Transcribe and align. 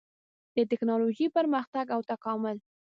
د 0.55 0.57
ټېکنالوجۍ 0.69 1.27
پرمختګ 1.37 1.85
او 1.95 2.01
تکامل 2.11 2.57